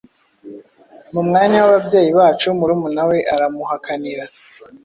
[1.13, 2.47] mu mwanya w'ababyeyi bacu.
[2.59, 4.23] Murumuna we aramuhakanira,